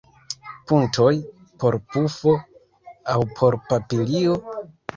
Puntoj 0.71 1.11
por 1.65 1.77
pufo 1.93 2.35
aŭ 3.17 3.21
por 3.39 3.61
papilio? 3.71 4.43